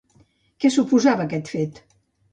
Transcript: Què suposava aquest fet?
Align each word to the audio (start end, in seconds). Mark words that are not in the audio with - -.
Què 0.63 0.71
suposava 0.77 1.27
aquest 1.29 1.55
fet? 1.57 1.83